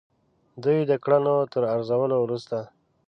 دوی 0.63 0.79
د 0.89 0.91
کړنو 1.03 1.35
تر 1.53 1.63
ارزولو 1.75 2.17
وروسته. 2.21 2.57